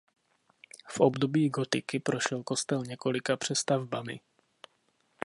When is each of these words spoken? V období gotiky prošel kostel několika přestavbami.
V 0.87 0.95
období 0.99 1.49
gotiky 1.49 1.99
prošel 1.99 2.43
kostel 2.43 2.83
několika 2.85 3.37
přestavbami. 3.37 4.19